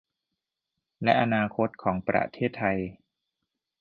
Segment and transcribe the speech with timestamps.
[1.03, 2.77] และอนาคตของประเทศไทย